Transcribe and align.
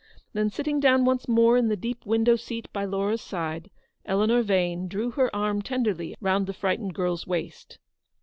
Then 0.33 0.49
sitting 0.49 0.79
down 0.79 1.05
once 1.05 1.27
more 1.27 1.57
in 1.57 1.67
the 1.67 1.75
deep 1.75 2.07
window 2.07 2.35
seat 2.35 2.67
by 2.73 2.85
Laura's 2.85 3.21
side, 3.21 3.69
Eleanor 4.03 4.41
Vane 4.41 4.87
drew 4.87 5.11
her 5.11 5.29
arm 5.35 5.61
tenderly 5.61 6.15
round 6.19 6.47
the 6.47 6.53
frightened 6.53 6.95
girls 6.95 7.27
waist. 7.27 7.77